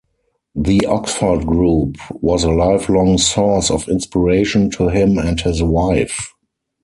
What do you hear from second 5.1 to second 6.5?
and his wife.